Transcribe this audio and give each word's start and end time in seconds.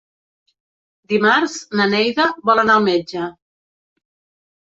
Dimarts 1.13 1.57
na 1.81 1.85
Neida 1.91 2.25
vol 2.51 2.61
anar 2.63 2.77
al 2.81 2.87
metge. 2.87 3.27